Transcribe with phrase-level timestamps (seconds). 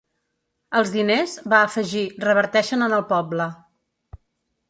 [0.79, 3.49] Els diners –va afegir– reverteixen en el poble.